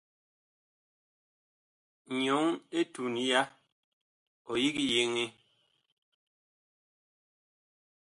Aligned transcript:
Nyɔŋ 2.19 2.45
etuŋ 2.79 3.13
ya, 3.29 3.41
ɔ 4.49 4.53
yig 4.61 4.77
yeŋee. 4.91 5.29